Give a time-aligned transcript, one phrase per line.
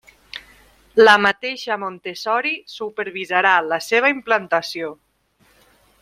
[0.99, 4.91] La mateixa Montessori supervisarà la seva implantació.